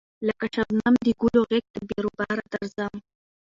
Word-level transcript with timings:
لکه 0.27 0.45
شبنم 0.55 0.93
د 1.05 1.07
گلو 1.21 1.41
غېږ 1.49 1.65
ته 1.73 1.79
بې 1.87 1.97
رویباره 2.05 2.43
درځم 2.53 2.93